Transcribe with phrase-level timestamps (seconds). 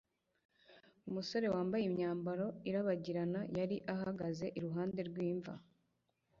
[1.09, 5.53] Umusore wambaye imyambaro irabagirana yari ahagaze iruhande rw'imva.